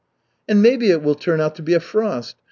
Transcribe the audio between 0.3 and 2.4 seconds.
"And maybe it will turn out to be a frost.